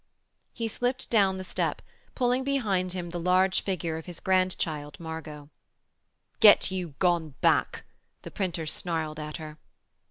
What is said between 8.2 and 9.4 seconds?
the printer snarled at